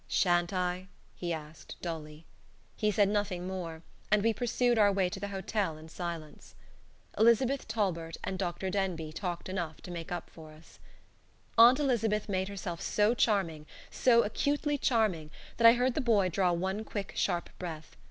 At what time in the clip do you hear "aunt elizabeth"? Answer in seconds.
11.55-12.27